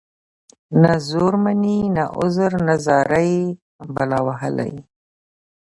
[0.81, 3.31] نه زور مــني نه عـذر نـه زارۍ
[3.95, 4.73] بلا وهـلې.